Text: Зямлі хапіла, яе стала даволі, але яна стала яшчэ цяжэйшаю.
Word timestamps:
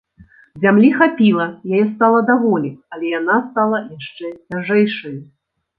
Зямлі 0.63 0.89
хапіла, 0.99 1.45
яе 1.73 1.83
стала 1.93 2.19
даволі, 2.31 2.71
але 2.93 3.05
яна 3.19 3.39
стала 3.49 3.87
яшчэ 3.97 4.35
цяжэйшаю. 4.49 5.19